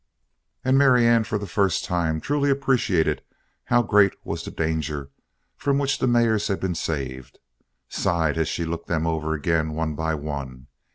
And 0.65 0.79
Marianne, 0.79 1.25
for 1.25 1.37
the 1.37 1.45
first 1.45 1.85
time 1.85 2.19
truly 2.19 2.49
appreciating 2.49 3.19
how 3.65 3.83
great 3.83 4.15
was 4.23 4.43
the 4.43 4.49
danger 4.49 5.11
from 5.55 5.77
which 5.77 5.99
the 5.99 6.07
mares 6.07 6.47
had 6.47 6.59
been 6.59 6.73
saved, 6.73 7.37
sighed 7.87 8.35
as 8.39 8.47
she 8.47 8.65
looked 8.65 8.87
them 8.87 9.05
over 9.05 9.35
again, 9.35 9.73
one 9.73 9.93
by 9.93 10.15
one. 10.15 10.65